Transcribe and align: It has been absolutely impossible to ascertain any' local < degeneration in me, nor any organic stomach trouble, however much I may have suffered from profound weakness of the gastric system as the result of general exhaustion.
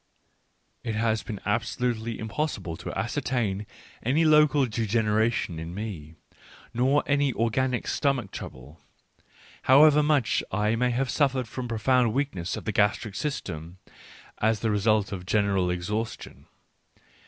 It 0.83 0.95
has 0.95 1.21
been 1.21 1.39
absolutely 1.45 2.17
impossible 2.17 2.75
to 2.75 2.91
ascertain 2.97 3.67
any' 4.01 4.25
local 4.25 4.65
< 4.65 4.65
degeneration 4.65 5.59
in 5.59 5.75
me, 5.75 6.15
nor 6.73 7.03
any 7.05 7.31
organic 7.33 7.85
stomach 7.87 8.31
trouble, 8.31 8.81
however 9.69 10.01
much 10.01 10.43
I 10.51 10.75
may 10.75 10.89
have 10.89 11.11
suffered 11.11 11.47
from 11.47 11.67
profound 11.67 12.13
weakness 12.15 12.57
of 12.57 12.65
the 12.65 12.71
gastric 12.71 13.13
system 13.13 13.77
as 14.39 14.61
the 14.61 14.71
result 14.71 15.11
of 15.11 15.27
general 15.27 15.69
exhaustion. 15.69 16.47